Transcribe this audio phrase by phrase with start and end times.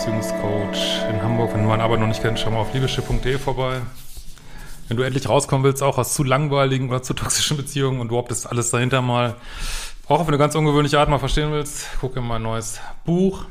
[0.00, 1.52] Beziehungscoach in Hamburg.
[1.52, 3.82] Wenn du meine Arbeit noch nicht kennst, schau mal auf liebeschiff.de vorbei.
[4.88, 8.30] Wenn du endlich rauskommen willst, auch aus zu langweiligen oder zu toxischen Beziehungen und überhaupt
[8.30, 9.36] das alles dahinter mal,
[10.08, 13.44] auch auf eine ganz ungewöhnliche Art mal verstehen willst, guck in mein neues Buch.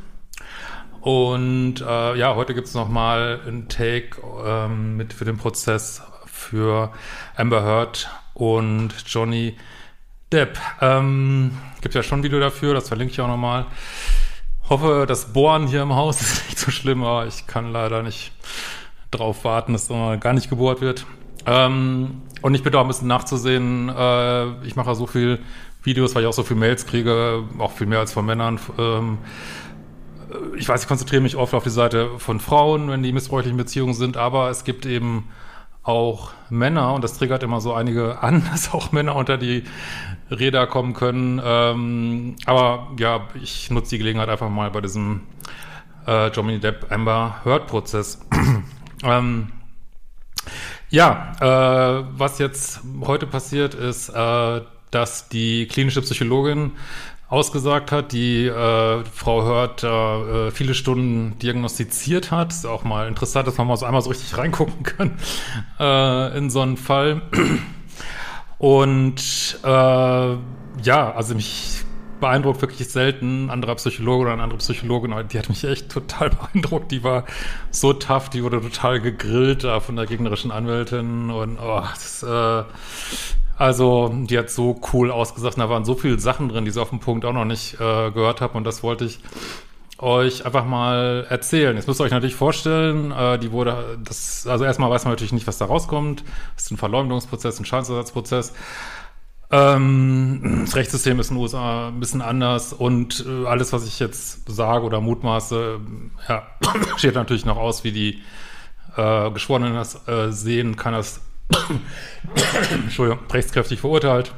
[1.01, 6.91] Und äh, ja, heute gibt es nochmal ein Take ähm, mit für den Prozess für
[7.35, 9.55] Amber Heard und Johnny
[10.31, 10.57] Depp.
[10.81, 13.67] Ähm, gibt ja schon ein Video dafür, das verlinke ich auch nochmal.
[14.69, 18.31] Hoffe, das Bohren hier im Haus ist nicht so schlimm, aber ich kann leider nicht
[19.11, 21.05] drauf warten, dass da gar nicht gebohrt wird.
[21.45, 23.89] Ähm, und ich bitte auch ein bisschen nachzusehen.
[23.89, 25.39] Äh, ich mache so viel
[25.83, 28.59] Videos, weil ich auch so viel Mails kriege, auch viel mehr als von Männern.
[28.77, 29.17] Ähm,
[30.57, 33.93] ich weiß, ich konzentriere mich oft auf die Seite von Frauen, wenn die missbräuchlichen Beziehungen
[33.93, 35.29] sind, aber es gibt eben
[35.81, 39.63] auch Männer, und das triggert immer so einige an, dass auch Männer unter die
[40.29, 41.41] Räder kommen können.
[41.43, 45.21] Ähm, aber ja, ich nutze die Gelegenheit einfach mal bei diesem
[46.07, 48.19] äh, Johnny Depp Amber Heard Prozess.
[49.03, 49.51] ähm,
[50.89, 56.71] ja, äh, was jetzt heute passiert ist, äh, dass die klinische Psychologin
[57.29, 62.51] ausgesagt hat, die äh, Frau Hört äh, viele Stunden diagnostiziert hat.
[62.51, 65.19] Ist auch mal interessant, dass man mal so einmal so richtig reingucken kann
[65.79, 67.21] äh, in so einen Fall.
[68.59, 71.83] Und äh, ja, also mich
[72.19, 76.29] beeindruckt wirklich selten ein anderer Psychologe oder eine andere Psychologin, die hat mich echt total
[76.53, 76.91] beeindruckt.
[76.91, 77.23] Die war
[77.71, 82.63] so tough, die wurde total gegrillt da von der gegnerischen Anwältin und oh, das, äh,
[83.59, 85.57] also, die hat so cool ausgesagt.
[85.57, 88.09] Da waren so viele Sachen drin, die sie auf dem Punkt auch noch nicht äh,
[88.09, 88.57] gehört habe.
[88.57, 89.19] Und das wollte ich
[89.99, 91.75] euch einfach mal erzählen.
[91.75, 95.33] Jetzt müsst ihr euch natürlich vorstellen, äh, die wurde, das, also erstmal weiß man natürlich
[95.33, 96.23] nicht, was da rauskommt.
[96.55, 98.53] Das ist ein Verleumdungsprozess, ein Schadensersatzprozez.
[99.51, 103.99] Ähm, das Rechtssystem ist in den USA ein bisschen anders und äh, alles, was ich
[103.99, 105.79] jetzt sage oder mutmaße,
[106.27, 106.47] ja,
[106.97, 108.21] steht natürlich noch aus, wie die
[108.95, 111.21] äh, Geschworenen das äh, sehen, kann das
[112.71, 114.33] Entschuldigung, rechtskräftig verurteilt.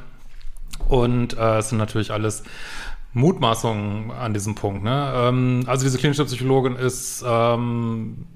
[0.88, 2.42] Und äh, es sind natürlich alles
[3.14, 4.82] Mutmaßungen an diesem Punkt.
[4.82, 5.12] Ne?
[5.14, 8.26] Ähm, also diese klinische Psychologin ist ähm,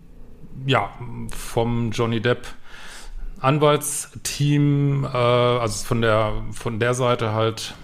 [0.67, 0.91] ja
[1.35, 2.47] vom Johnny Depp
[3.41, 7.75] Anwaltsteam, äh, also von der von der Seite halt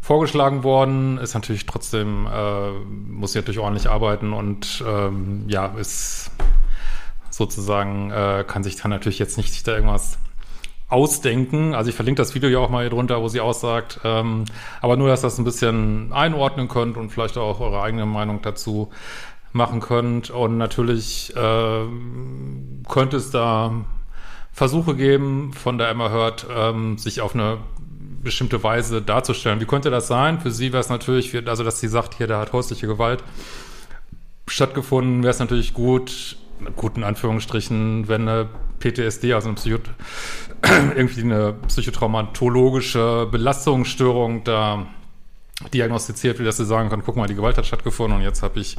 [0.00, 6.30] vorgeschlagen worden, ist natürlich trotzdem, äh, muss sie natürlich ordentlich arbeiten und ähm, ja, ist
[7.30, 10.18] sozusagen, äh, kann sich dann natürlich jetzt nicht da irgendwas
[10.92, 11.74] ausdenken.
[11.74, 14.00] Also ich verlinke das Video ja auch mal hier drunter, wo sie aussagt.
[14.04, 14.44] Ähm,
[14.80, 18.42] aber nur, dass ihr das ein bisschen einordnen könnt und vielleicht auch eure eigene Meinung
[18.42, 18.90] dazu
[19.52, 20.30] machen könnt.
[20.30, 21.84] Und natürlich äh,
[22.88, 23.72] könnte es da
[24.52, 27.58] Versuche geben, von der Emma hört, ähm, sich auf eine
[28.22, 29.60] bestimmte Weise darzustellen.
[29.60, 30.40] Wie könnte das sein?
[30.40, 33.24] Für sie wäre es natürlich, also dass sie sagt, hier, da hat häusliche Gewalt
[34.46, 36.36] stattgefunden, wäre es natürlich gut,
[36.76, 38.48] guten Anführungsstrichen, wenn eine
[38.82, 39.78] PTSD, also eine Psycho
[40.96, 44.86] irgendwie eine psychotraumatologische Belastungsstörung da
[45.72, 48.60] diagnostiziert wird, dass sie sagen kann, guck mal, die Gewalt hat stattgefunden und jetzt habe
[48.60, 48.76] ich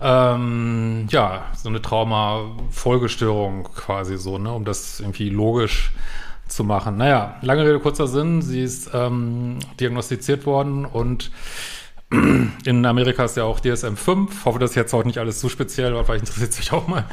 [0.00, 5.92] ähm, ja, so eine Trauma-Folgestörung quasi so, ne, um das irgendwie logisch
[6.46, 6.96] zu machen.
[6.96, 11.30] Naja, lange Rede, kurzer Sinn, sie ist ähm, diagnostiziert worden und
[12.10, 14.44] in Amerika ist ja auch DSM-5.
[14.46, 17.04] Hoffe, das ist jetzt heute nicht alles zu speziell, weil vielleicht interessiert sich auch mal.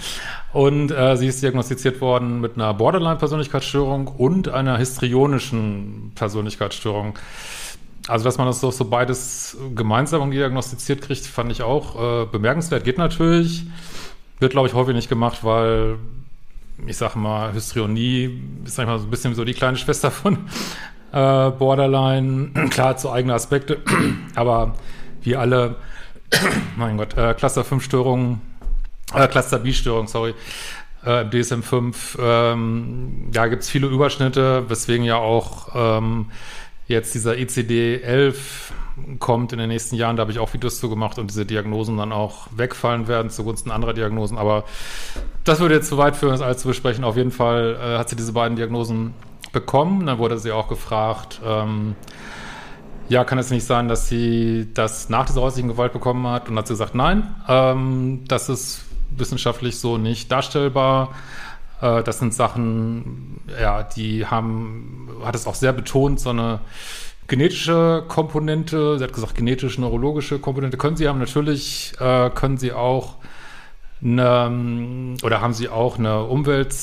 [0.53, 7.19] Und äh, sie ist diagnostiziert worden mit einer Borderline-Persönlichkeitsstörung und einer histrionischen Persönlichkeitsstörung.
[8.07, 12.83] Also, dass man das so, so beides gemeinsam diagnostiziert kriegt, fand ich auch äh, bemerkenswert.
[12.85, 13.65] Geht natürlich.
[14.39, 15.97] Wird, glaube ich, häufig nicht gemacht, weil
[16.87, 20.37] ich sage mal, Histrionie ist manchmal so ein bisschen so die kleine Schwester von
[21.15, 23.79] äh, Borderline, klar zu eigene Aspekte,
[24.35, 24.75] aber
[25.21, 25.77] wie alle,
[26.75, 28.41] mein Gott, äh, Cluster 5 Störungen,
[29.13, 30.33] äh, Cluster B Störungen, sorry,
[31.05, 36.31] äh, DSM-5, ähm, da gibt es viele Überschnitte, weswegen ja auch ähm,
[36.87, 38.35] jetzt dieser ECD-11
[39.19, 41.97] kommt in den nächsten Jahren, da habe ich auch Videos zu gemacht und diese Diagnosen
[41.97, 44.65] dann auch wegfallen werden zugunsten anderer Diagnosen, aber
[45.43, 47.03] das würde jetzt zu weit führen, das alles zu besprechen.
[47.03, 49.13] Auf jeden Fall äh, hat sie diese beiden Diagnosen
[49.51, 50.05] bekommen.
[50.05, 51.95] Dann wurde sie auch gefragt, ähm,
[53.07, 56.49] ja, kann es nicht sein, dass sie das nach dieser häuslichen Gewalt bekommen hat?
[56.49, 61.13] Und hat sie gesagt, nein, ähm, das ist wissenschaftlich so nicht darstellbar.
[61.81, 66.59] Äh, das sind Sachen, ja, die haben, hat es auch sehr betont, so eine
[67.27, 71.19] genetische Komponente, sie hat gesagt, genetisch-neurologische Komponente können sie haben.
[71.19, 73.15] Natürlich äh, können sie auch
[74.03, 76.75] eine, oder haben sie auch eine Umwelt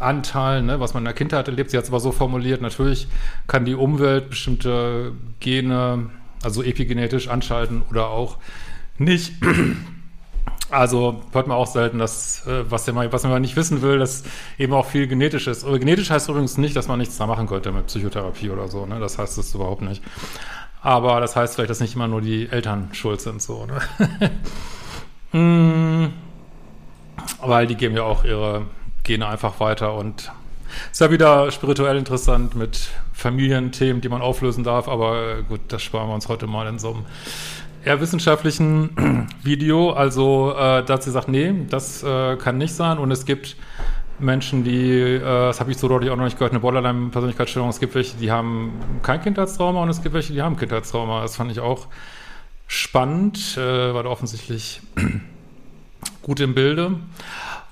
[0.00, 1.70] Anteil, ne, was man in der Kindheit erlebt.
[1.70, 3.08] Sie hat es aber so formuliert, natürlich
[3.46, 6.10] kann die Umwelt bestimmte Gene,
[6.42, 8.38] Also epigenetisch anschalten oder auch
[8.98, 9.32] nicht.
[10.68, 14.24] Also hört man auch selten, dass äh, was, man, was man nicht wissen will, dass
[14.58, 15.64] eben auch viel genetisch ist.
[15.64, 18.84] Aber genetisch heißt übrigens nicht, dass man nichts da machen könnte mit Psychotherapie oder so.
[18.84, 18.98] Ne?
[18.98, 20.02] Das heißt es überhaupt nicht.
[20.82, 23.66] Aber das heißt vielleicht, dass nicht immer nur die Eltern schuld sind, so.
[23.66, 23.80] Ne?
[26.10, 26.12] mm,
[27.42, 28.66] weil die geben ja auch ihre
[29.06, 30.32] Gene einfach weiter und
[30.90, 36.08] ist ja wieder spirituell interessant mit Familienthemen, die man auflösen darf, aber gut, das sparen
[36.08, 37.06] wir uns heute mal in so einem
[37.84, 39.92] eher wissenschaftlichen Video.
[39.92, 42.98] Also äh, da hat sie gesagt, nee, das äh, kann nicht sein.
[42.98, 43.56] Und es gibt
[44.18, 47.70] Menschen, die, äh, das habe ich so deutlich auch noch nicht gehört, eine Borderline-Persönlichkeitsstörung.
[47.70, 51.22] Es gibt welche, die haben kein Kindheitstrauma und es gibt welche, die haben Kindheitstrauma.
[51.22, 51.86] Das fand ich auch
[52.66, 54.80] spannend, äh, war da offensichtlich
[56.22, 56.96] gut im Bilde.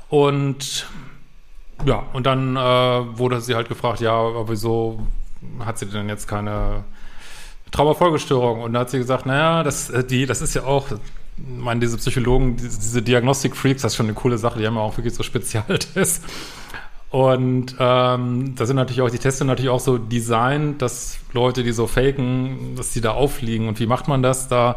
[0.08, 0.87] Und
[1.85, 5.00] ja, und dann äh, wurde sie halt gefragt, ja, wieso
[5.65, 6.85] hat sie denn jetzt keine
[7.71, 8.62] Traumafolgestörung.
[8.62, 10.99] Und da hat sie gesagt, naja, das, äh, die, das ist ja auch, ich
[11.37, 14.81] meine, diese Psychologen, diese, diese Diagnostik-Freaks, das ist schon eine coole Sache, die haben ja
[14.81, 16.23] auch wirklich so Spezialtests.
[17.11, 21.62] Und ähm, da sind natürlich auch, die Tests sind natürlich auch so designt, dass Leute,
[21.62, 23.69] die so faken, dass die da auffliegen.
[23.69, 24.49] Und wie macht man das?
[24.49, 24.76] Da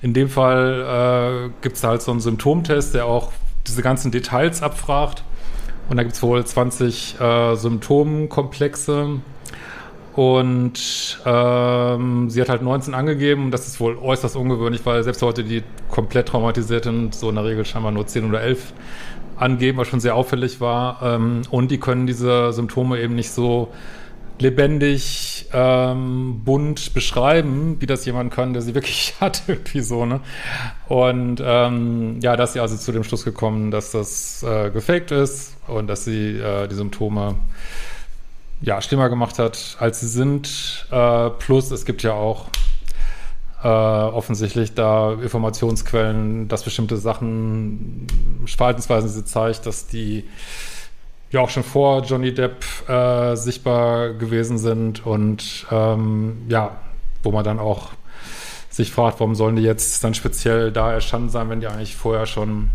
[0.00, 3.32] in dem Fall äh, gibt es halt so einen Symptomtest, der auch
[3.66, 5.24] diese ganzen Details abfragt.
[5.92, 9.20] Und da gibt es wohl 20 äh, Symptomkomplexe
[10.14, 13.50] und ähm, sie hat halt 19 angegeben.
[13.50, 17.44] Das ist wohl äußerst ungewöhnlich, weil selbst Leute, die komplett traumatisiert sind, so in der
[17.44, 18.72] Regel scheinbar nur 10 oder 11
[19.36, 21.02] angeben, was schon sehr auffällig war.
[21.02, 23.68] Ähm, und die können diese Symptome eben nicht so
[24.42, 30.20] lebendig, ähm, bunt beschreiben, wie das jemand kann, der sie wirklich hat, irgendwie so, ne?
[30.88, 35.56] Und ähm, ja, dass sie also zu dem Schluss gekommen, dass das äh, gefaked ist
[35.66, 37.36] und dass sie äh, die Symptome
[38.60, 40.86] ja, schlimmer gemacht hat, als sie sind.
[40.90, 42.48] Äh, plus es gibt ja auch
[43.62, 48.06] äh, offensichtlich da Informationsquellen, dass bestimmte Sachen,
[48.46, 50.24] Verhaltensweisen sie zeigt, dass die
[51.32, 56.76] ja auch schon vor Johnny Depp äh, sichtbar gewesen sind und ähm, ja,
[57.22, 57.90] wo man dann auch
[58.68, 62.26] sich fragt, warum sollen die jetzt dann speziell da erstanden sein, wenn die eigentlich vorher
[62.26, 62.70] schon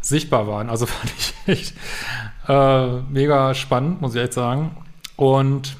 [0.00, 0.68] sichtbar waren.
[0.68, 1.74] Also fand ich echt
[2.48, 4.76] äh, mega spannend, muss ich echt sagen.
[5.16, 5.76] Und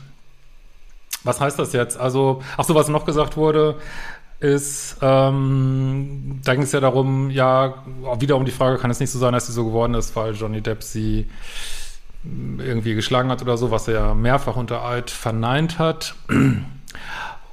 [1.24, 1.98] was heißt das jetzt?
[1.98, 3.76] Also, ach so, was noch gesagt wurde,
[4.40, 7.82] ist, ähm, da ging es ja darum, ja,
[8.18, 10.34] wieder um die Frage, kann es nicht so sein, dass sie so geworden ist, weil
[10.34, 11.26] Johnny Depp sie
[12.58, 16.14] irgendwie geschlagen hat oder so, was er ja mehrfach unter Eid verneint hat.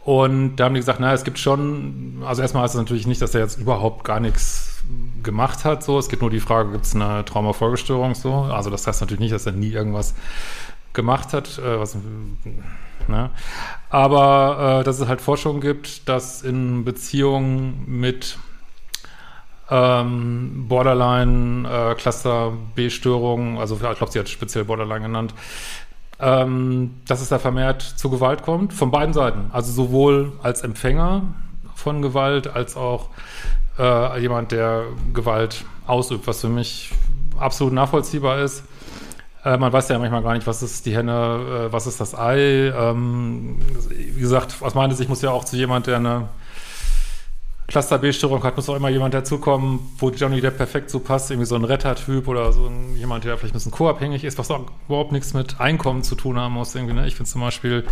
[0.04, 3.22] Und da haben die gesagt, naja, es gibt schon, also erstmal heißt es natürlich nicht,
[3.22, 4.82] dass er jetzt überhaupt gar nichts
[5.22, 6.00] gemacht hat, so.
[6.00, 8.34] Es gibt nur die Frage, gibt es eine Traumafolgestörung, so.
[8.34, 10.16] Also das heißt natürlich nicht, dass er nie irgendwas
[10.94, 11.96] gemacht hat, äh, was,
[13.08, 13.30] ne?
[13.90, 18.38] aber äh, dass es halt Forschung gibt, dass in Beziehungen mit
[19.72, 25.34] ähm, Borderline, äh, Cluster B-Störungen, also ich glaube, sie hat speziell Borderline genannt,
[26.20, 29.50] ähm, dass es da vermehrt zu Gewalt kommt, von beiden Seiten.
[29.54, 31.24] Also sowohl als Empfänger
[31.74, 33.10] von Gewalt, als auch
[33.80, 36.92] äh, jemand, der Gewalt ausübt, was für mich
[37.40, 38.64] absolut nachvollziehbar ist.
[39.46, 42.14] Äh, man weiß ja manchmal gar nicht, was ist die Henne, äh, was ist das
[42.14, 42.72] Ei.
[42.76, 46.30] Ähm, wie gesagt, aus meiner Sicht muss ja auch zu jemand, der eine
[47.72, 51.46] Cluster B-Störung hat, muss auch immer jemand dazukommen, wo Johnny Depp perfekt so passt, irgendwie
[51.46, 54.66] so ein Rettertyp oder so ein, jemand, der vielleicht ein bisschen co-abhängig ist, was auch
[54.90, 56.76] überhaupt nichts mit Einkommen zu tun haben muss.
[56.76, 57.08] Irgendwie, ne?
[57.08, 57.86] Ich finde zum Beispiel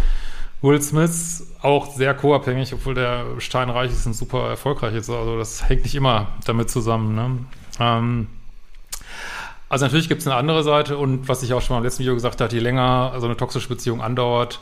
[0.62, 5.10] Will Smith auch sehr co-abhängig, obwohl der steinreich ist und super erfolgreich ist.
[5.10, 7.16] Also das hängt nicht immer damit zusammen.
[7.16, 7.38] Ne?
[7.80, 8.28] Ähm,
[9.70, 12.02] also natürlich gibt es eine andere Seite und was ich auch schon mal im letzten
[12.02, 14.60] Video gesagt habe, je länger so eine toxische Beziehung andauert,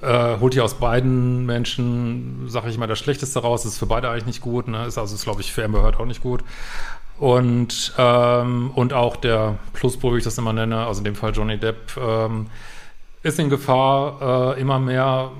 [0.00, 3.62] äh, holt ihr aus beiden Menschen, sage ich mal, das Schlechteste raus.
[3.62, 4.68] Das ist für beide eigentlich nicht gut.
[4.68, 4.86] Ne?
[4.86, 6.44] Ist also, glaube ich, für Amber Heard auch nicht gut.
[7.18, 11.32] Und, ähm, und auch der Pluspol, wie ich das immer nenne, also in dem Fall
[11.32, 12.46] Johnny Depp, ähm,
[13.24, 15.32] ist in Gefahr, äh, immer mehr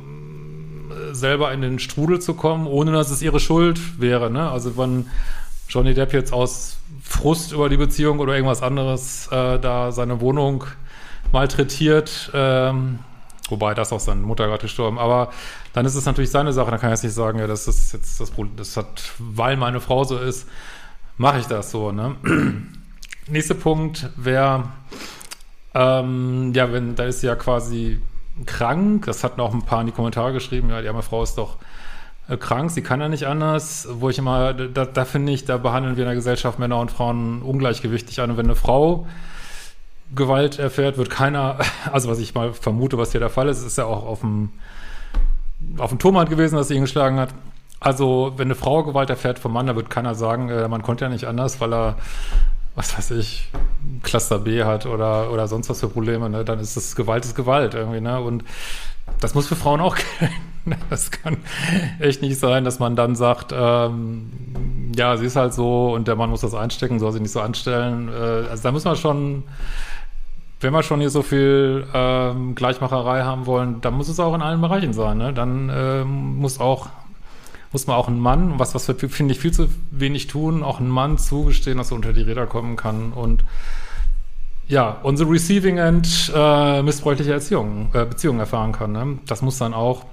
[0.90, 4.28] äh, selber in den Strudel zu kommen, ohne dass es ihre Schuld wäre.
[4.28, 4.50] Ne?
[4.50, 5.06] Also wenn
[5.68, 10.64] Johnny Depp jetzt aus Frust über die Beziehung oder irgendwas anderes äh, da seine Wohnung
[11.30, 12.98] malträtiert, ähm,
[13.50, 15.30] wobei das auch seine Mutter gerade gestorben, aber
[15.72, 17.92] dann ist es natürlich seine Sache, dann kann ich jetzt nicht sagen, ja, das ist
[17.92, 20.48] jetzt das Problem, das hat, weil meine Frau so ist,
[21.16, 22.16] mache ich das so, ne?
[23.28, 24.64] Nächster Punkt wäre,
[25.74, 28.00] ähm, ja, wenn, da ist sie ja quasi
[28.46, 31.36] krank, das hatten auch ein paar in die Kommentare geschrieben, ja, die arme Frau ist
[31.36, 31.56] doch
[32.28, 35.56] äh, krank, sie kann ja nicht anders, wo ich immer, da, da finde ich, da
[35.56, 38.30] behandeln wir in der Gesellschaft Männer und Frauen ungleichgewichtig an.
[38.30, 39.06] Und wenn eine Frau
[40.14, 41.58] Gewalt erfährt, wird keiner,
[41.92, 44.50] also was ich mal vermute, was hier der Fall ist, ist ja auch auf dem,
[45.78, 47.30] auf dem Turmhand gewesen, dass sie ihn geschlagen hat.
[47.80, 51.04] Also, wenn eine Frau Gewalt erfährt vom Mann, da wird keiner sagen, äh, man konnte
[51.04, 51.96] ja nicht anders, weil er,
[52.74, 53.50] was weiß ich,
[54.02, 56.44] Cluster B hat oder, oder sonst was für Probleme, ne?
[56.44, 58.20] Dann ist das Gewalt ist Gewalt irgendwie, ne?
[58.20, 58.42] Und
[59.20, 60.34] das muss für Frauen auch gelten.
[60.90, 61.38] Das kann
[61.98, 64.30] echt nicht sein, dass man dann sagt, ähm,
[64.96, 67.40] ja, sie ist halt so und der Mann muss das einstecken, soll sie nicht so
[67.40, 68.08] anstellen.
[68.08, 69.44] Äh, also da muss man schon,
[70.60, 74.42] wenn wir schon hier so viel ähm, Gleichmacherei haben wollen, dann muss es auch in
[74.42, 75.18] allen Bereichen sein.
[75.18, 75.32] Ne?
[75.32, 76.88] Dann ähm, muss auch
[77.72, 80.80] muss man auch ein Mann, was, was wir, finde ich, viel zu wenig tun, auch
[80.80, 83.44] ein Mann zugestehen, dass er unter die Räder kommen kann und
[84.66, 88.92] ja, unsere Receiving End äh, missbräuchliche Erziehung, äh, Beziehungen erfahren kann.
[88.92, 89.18] Ne?
[89.26, 90.04] Das muss dann auch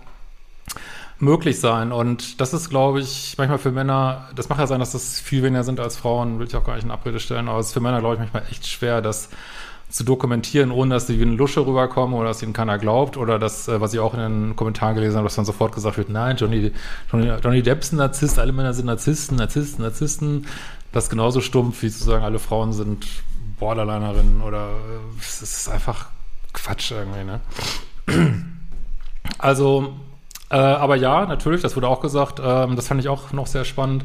[1.19, 1.91] möglich sein.
[1.91, 5.43] Und das ist, glaube ich, manchmal für Männer, das mag ja sein, dass das viel
[5.43, 7.73] weniger sind als Frauen, will ich auch gar nicht in Abrede stellen, aber es ist
[7.73, 9.29] für Männer, glaube ich, manchmal echt schwer, das
[9.95, 13.39] zu dokumentieren, ohne dass sie wie eine Lusche rüberkommen oder dass ihnen keiner glaubt oder
[13.39, 16.09] das, äh, was ich auch in den Kommentaren gelesen habe, dass dann sofort gesagt wird,
[16.09, 16.73] nein, Johnny,
[17.09, 20.47] Johnny, Johnny Depp ist ein Narzisst, alle Männer sind Narzissten, Narzissten, Narzissten.
[20.91, 23.07] Das ist genauso stumpf, wie zu sagen, alle Frauen sind
[23.57, 26.07] Borderlinerinnen oder äh, es ist einfach
[26.51, 27.39] Quatsch irgendwie, ne?
[29.37, 29.93] Also,
[30.49, 33.63] äh, aber ja, natürlich, das wurde auch gesagt, ähm, das fand ich auch noch sehr
[33.63, 34.03] spannend.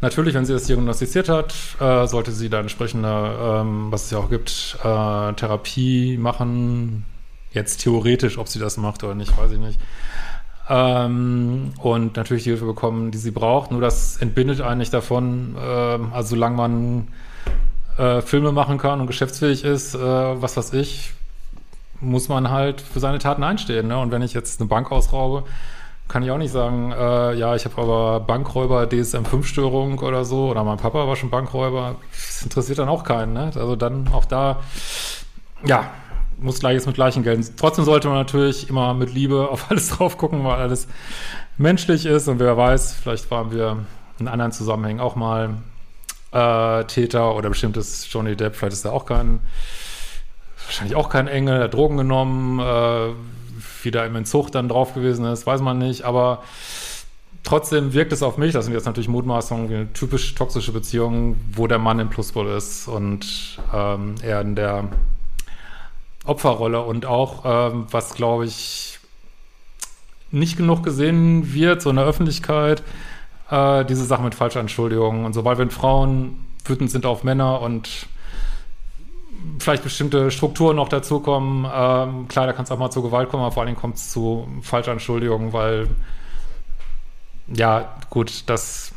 [0.00, 4.18] Natürlich, wenn sie das diagnostiziert hat, äh, sollte sie da entsprechende, ähm, was es ja
[4.18, 7.04] auch gibt, äh, Therapie machen.
[7.52, 9.80] Jetzt theoretisch, ob sie das macht oder nicht, weiß ich nicht.
[10.68, 13.72] Ähm, und natürlich die Hilfe bekommen, die sie braucht.
[13.72, 17.08] Nur das entbindet eigentlich davon, äh, also solange man
[17.96, 21.12] äh, Filme machen kann und geschäftsfähig ist, äh, was weiß ich,
[22.00, 23.88] muss man halt für seine Taten einstehen.
[23.88, 23.98] Ne?
[23.98, 25.44] Und wenn ich jetzt eine Bank ausraube,
[26.08, 30.64] kann ich auch nicht sagen, äh, ja, ich habe aber Bankräuber DSM-5-Störung oder so, oder
[30.64, 31.96] mein Papa war schon Bankräuber.
[32.10, 33.34] Das interessiert dann auch keinen.
[33.34, 33.50] Ne?
[33.54, 34.60] Also dann auch da,
[35.64, 35.90] ja,
[36.38, 37.46] muss Gleiches mit Gleichen gelten.
[37.56, 40.88] Trotzdem sollte man natürlich immer mit Liebe auf alles drauf gucken, weil alles
[41.58, 42.26] menschlich ist.
[42.28, 43.84] Und wer weiß, vielleicht waren wir
[44.18, 45.56] in anderen Zusammenhängen auch mal
[46.32, 49.40] äh, Täter oder bestimmt ist Johnny Depp, vielleicht ist er auch kein,
[50.64, 53.12] wahrscheinlich auch kein Engel, hat Drogen genommen, äh,
[53.82, 56.42] wieder im Entzug dann drauf gewesen ist, weiß man nicht, aber
[57.42, 61.36] trotzdem wirkt es auf mich, das sind jetzt natürlich Mutmaßungen, wie eine typisch toxische Beziehung,
[61.52, 64.88] wo der Mann im Pluspol ist und ähm, er in der
[66.24, 68.98] Opferrolle und auch, ähm, was glaube ich
[70.30, 72.82] nicht genug gesehen wird, so in der Öffentlichkeit,
[73.50, 78.08] äh, diese Sache mit Falschanschuldigungen und sobald wenn Frauen wütend sind auf Männer und
[79.68, 83.42] vielleicht bestimmte Strukturen noch dazukommen, ähm, klar, da kann es auch mal zu Gewalt kommen,
[83.42, 85.88] aber vor allen Dingen kommt es zu Falschanschuldigungen, weil
[87.48, 88.92] ja, gut, das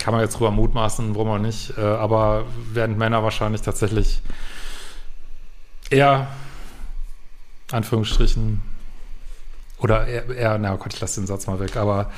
[0.00, 4.20] kann man jetzt drüber mutmaßen, warum auch nicht, äh, aber während Männer wahrscheinlich tatsächlich
[5.88, 6.26] eher
[7.70, 8.62] Anführungsstrichen
[9.78, 12.10] oder eher, eher na Gott, ich lasse den Satz mal weg, aber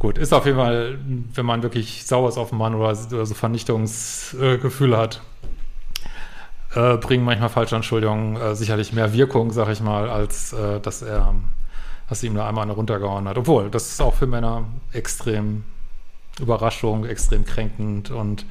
[0.00, 0.98] gut, ist auf jeden Fall,
[1.34, 5.22] wenn man wirklich sauer ist auf den Mann oder, oder so Vernichtungsgefühle äh, hat,
[6.74, 11.34] äh, bringen manchmal Falschanschuldigungen äh, sicherlich mehr Wirkung, sag ich mal, als äh, dass er,
[12.08, 13.38] dass ihm da einmal eine runtergehauen hat.
[13.38, 15.64] Obwohl, das ist auch für Männer extrem
[16.40, 18.46] Überraschung, extrem kränkend und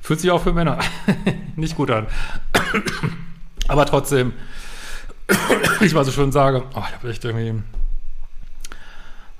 [0.00, 0.78] fühlt sich auch für Männer
[1.56, 2.06] nicht gut an.
[3.68, 4.32] Aber trotzdem,
[5.80, 7.62] ich mal so schön sage, oh, ich habe echt irgendwie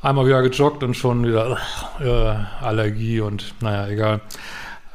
[0.00, 1.59] einmal wieder gejoggt und schon wieder
[2.00, 4.21] äh, Allergie und naja, egal.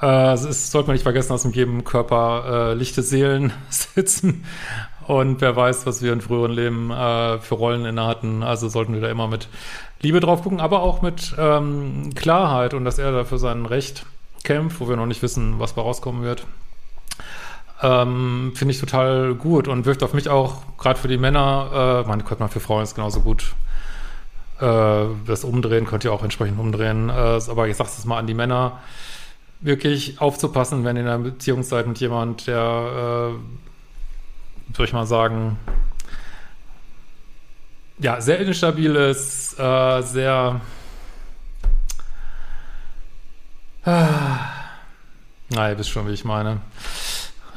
[0.02, 4.46] Äh, es sollte man nicht vergessen, dass in jedem Körper äh, lichte Seelen sitzen.
[5.08, 8.44] Und wer weiß, was wir in früheren Leben äh, für Rollen inne hatten.
[8.44, 9.48] Also sollten wir da immer mit
[10.02, 14.06] Liebe drauf gucken, aber auch mit ähm, Klarheit und dass er da für sein Recht
[14.44, 16.46] kämpft, wo wir noch nicht wissen, was da rauskommen wird.
[17.82, 22.08] Ähm, Finde ich total gut und wirkt auf mich auch, gerade für die Männer, äh,
[22.08, 23.54] man könnte man für Frauen ist genauso gut
[24.60, 27.10] äh, das umdrehen, könnt ihr auch entsprechend umdrehen.
[27.10, 28.80] Äh, aber ich sage es mal an die Männer,
[29.60, 35.06] wirklich aufzupassen, wenn ihr in einer Beziehung seid mit jemand, der, äh, soll ich mal
[35.06, 35.58] sagen,
[38.00, 40.62] ja, sehr instabil ist, äh, sehr
[43.86, 44.38] äh,
[45.50, 46.60] na, ihr wisst schon, wie ich meine.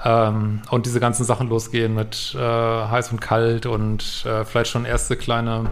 [0.05, 4.85] Ähm, und diese ganzen Sachen losgehen mit äh, heiß und kalt und äh, vielleicht schon
[4.85, 5.71] erste kleine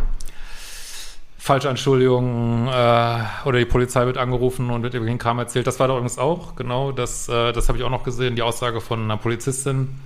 [1.48, 5.66] Falschanschuldigungen äh, oder die Polizei wird angerufen und wird über den Kram erzählt.
[5.66, 8.42] Das war da übrigens auch, genau, das, äh, das habe ich auch noch gesehen, die
[8.42, 9.98] Aussage von einer Polizistin.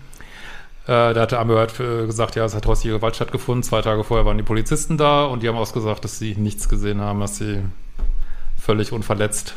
[0.84, 3.64] Äh, da hatte Amber Heard gesagt, ja, es hat häusliche Gewalt stattgefunden.
[3.64, 7.00] Zwei Tage vorher waren die Polizisten da und die haben ausgesagt, dass sie nichts gesehen
[7.00, 7.64] haben, dass sie
[8.56, 9.56] völlig unverletzt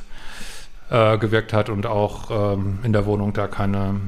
[0.90, 4.02] äh, gewirkt hat und auch ähm, in der Wohnung da keine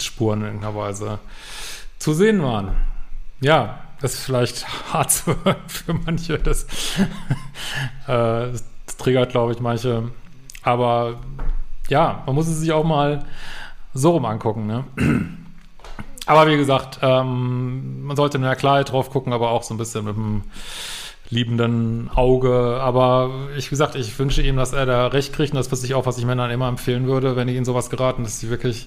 [0.00, 1.18] Spuren in irgendeiner Weise
[2.00, 2.72] zu sehen waren.
[3.40, 6.38] Ja, das ist vielleicht hart zu hören für manche.
[6.38, 6.64] Das,
[8.06, 8.64] äh, das
[8.98, 10.10] triggert, glaube ich, manche.
[10.62, 11.20] Aber
[11.88, 13.24] ja, man muss es sich auch mal
[13.94, 14.66] so rum angucken.
[14.66, 14.84] Ne?
[16.26, 19.76] Aber wie gesagt, ähm, man sollte in der Klarheit drauf gucken, aber auch so ein
[19.76, 20.42] bisschen mit dem
[21.30, 22.78] liebenden Auge.
[22.80, 25.52] Aber ich, wie gesagt, ich wünsche ihm, dass er da recht kriegt.
[25.52, 28.22] Und das ist auch, was ich Männern immer empfehlen würde, wenn die ihnen sowas geraten,
[28.22, 28.86] dass sie wirklich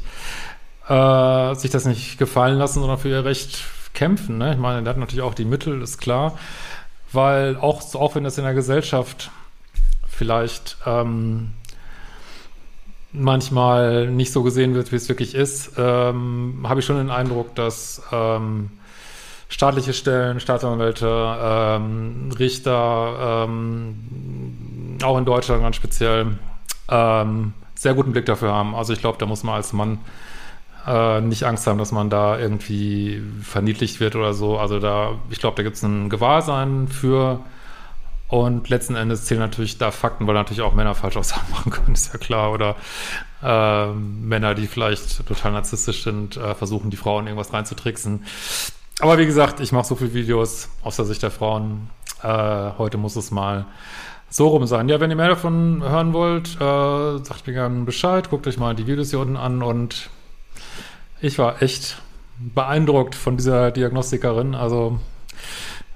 [0.87, 3.65] äh, sich das nicht gefallen lassen, sondern für ihr Recht
[3.95, 4.37] kämpfen.
[4.37, 4.53] Ne?
[4.53, 6.37] Ich meine, der hat natürlich auch die Mittel, ist klar.
[7.11, 9.31] Weil auch, auch wenn das in der Gesellschaft
[10.07, 11.53] vielleicht ähm,
[13.11, 17.55] manchmal nicht so gesehen wird, wie es wirklich ist, ähm, habe ich schon den Eindruck,
[17.55, 18.69] dass ähm,
[19.47, 26.37] staatliche Stellen, Staatsanwälte, ähm, Richter, ähm, auch in Deutschland ganz speziell,
[26.89, 28.75] ähm, sehr guten Blick dafür haben.
[28.75, 29.99] Also ich glaube, da muss man als Mann
[30.85, 34.57] äh, nicht Angst haben, dass man da irgendwie verniedlicht wird oder so.
[34.57, 37.39] Also da, ich glaube, da gibt es ein Gewahrsein für
[38.27, 41.93] und letzten Endes zählen natürlich da Fakten, weil natürlich auch Männer falsch Aussagen machen können,
[41.93, 42.51] ist ja klar.
[42.51, 42.75] Oder
[43.43, 48.25] äh, Männer, die vielleicht total narzisstisch sind, äh, versuchen, die Frauen irgendwas reinzutricksen.
[48.99, 51.89] Aber wie gesagt, ich mache so viele Videos aus der Sicht der Frauen.
[52.23, 53.65] Äh, heute muss es mal
[54.29, 54.89] so rum sein.
[54.89, 58.29] Ja, wenn ihr mehr davon hören wollt, äh, sagt mir gerne Bescheid.
[58.29, 59.61] Guckt euch mal die Videos hier unten an.
[59.61, 60.09] Und
[61.25, 62.01] ich war echt
[62.37, 64.53] beeindruckt von dieser Diagnostikerin.
[64.55, 64.99] Also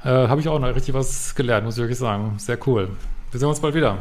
[0.03, 2.33] äh, habe ich auch noch richtig was gelernt, muss ich wirklich sagen.
[2.37, 2.89] Sehr cool.
[3.31, 3.97] Wir sehen uns bald wieder.